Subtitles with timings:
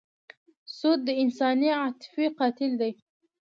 [0.77, 2.91] سود د انساني عاطفې قاتل دی.